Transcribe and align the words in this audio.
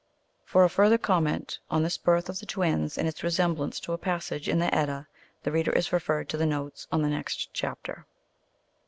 For 0.45 0.63
a 0.63 0.67
further 0.71 0.97
comment 0.97 1.59
on 1.69 1.83
this 1.83 1.95
birth 1.99 2.27
of 2.27 2.39
the 2.39 2.47
twins 2.47 2.97
and 2.97 3.07
its 3.07 3.21
resemblance 3.21 3.79
to 3.81 3.93
a 3.93 3.99
passage 3.99 4.49
in 4.49 4.57
the 4.57 4.73
Edda, 4.73 5.07
the 5.43 5.51
reader 5.51 5.71
is 5.73 5.93
referred 5.93 6.27
to 6.29 6.37
the 6.37 6.47
notes 6.47 6.87
on 6.91 7.03
the 7.03 7.09
next 7.09 7.53
chapter. 7.53 8.07